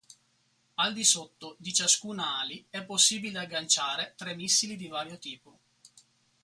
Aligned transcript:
Al 0.73 0.93
di 0.93 1.03
sotto 1.03 1.55
di 1.59 1.71
ciascuna 1.75 2.39
ali 2.39 2.65
è 2.71 2.83
possibile 2.83 3.37
agganciare 3.37 4.15
tre 4.17 4.33
missili 4.33 4.75
di 4.75 4.87
vario 4.87 5.19
tipo. 5.19 5.59